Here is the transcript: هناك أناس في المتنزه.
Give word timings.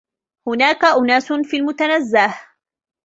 هناك 0.47 0.85
أناس 0.85 1.33
في 1.33 1.57
المتنزه. 1.57 2.35